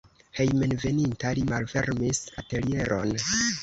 [0.37, 3.19] Hejmenveninta li malfermis atelieron.